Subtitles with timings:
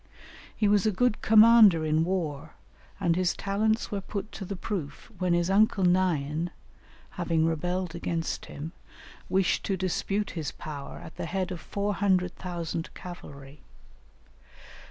[0.57, 2.55] He was a good commander in war,
[2.99, 6.49] and his talents were put to the proof when his uncle Naïan,
[7.11, 8.71] having rebelled against him,
[9.29, 13.61] wished to dispute his power at the head of 400,000 cavalry.